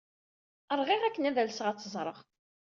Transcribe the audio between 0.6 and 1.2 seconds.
Rɣiɣ